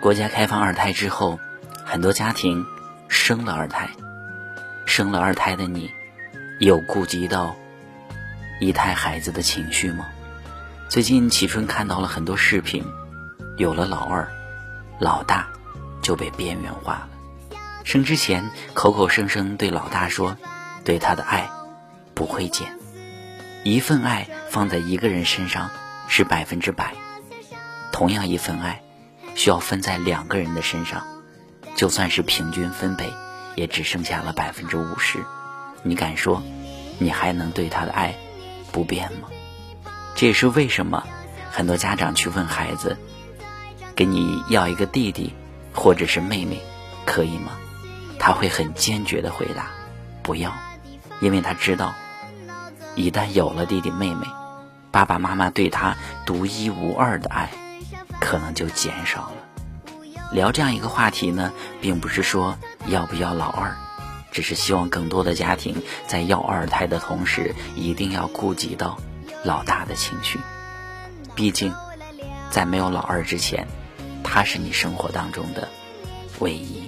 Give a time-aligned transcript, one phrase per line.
[0.00, 1.38] 国家开放二胎之后，
[1.84, 2.64] 很多家庭
[3.08, 3.90] 生了二胎，
[4.86, 5.90] 生了二胎的你，
[6.58, 7.54] 有顾及到
[8.60, 10.06] 一胎孩子的情绪吗？
[10.88, 12.84] 最近启春看到了很多视频，
[13.58, 14.26] 有了老二，
[14.98, 15.48] 老大
[16.00, 17.08] 就被边缘化了。
[17.84, 20.36] 生之前口口声声对老大说，
[20.84, 21.50] 对他的爱
[22.14, 22.68] 不会减。
[23.64, 25.70] 一份爱放在一个人身上
[26.08, 26.94] 是百分之百，
[27.92, 28.80] 同样一份爱
[29.40, 31.02] 需要分在两个人的身上，
[31.74, 33.10] 就算是平均分配，
[33.56, 35.24] 也只剩下了百分之五十。
[35.82, 36.42] 你敢说，
[36.98, 38.14] 你还能对他的爱
[38.70, 39.28] 不变吗？
[40.14, 41.06] 这也是为什么
[41.50, 42.98] 很多家长去问孩子，
[43.96, 45.32] 给你要一个弟弟
[45.72, 46.60] 或者是妹妹，
[47.06, 47.52] 可以吗？
[48.18, 49.70] 他会很坚决的回答，
[50.22, 50.52] 不要，
[51.22, 51.94] 因为他知道，
[52.94, 54.26] 一旦有了弟弟妹妹，
[54.90, 57.48] 爸爸妈妈对他独一无二的爱，
[58.30, 59.32] 可能就减少了。
[60.30, 62.56] 聊这样一个话题呢，并不是说
[62.86, 63.74] 要不要老二，
[64.30, 69.00] 只是希望更多的家庭在要二胎的同时，一定要顾及到
[69.42, 70.38] 老大的情绪。
[71.34, 71.74] 毕竟，
[72.50, 73.66] 在没有老二之前，
[74.22, 75.68] 他是你生活当中的
[76.38, 76.79] 唯一。